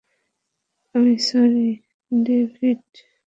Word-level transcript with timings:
আমি, 0.95 1.13
sorry, 1.27 1.69
David! 2.11 2.81